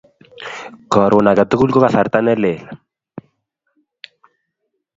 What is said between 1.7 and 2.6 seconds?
ko kasarta ne lel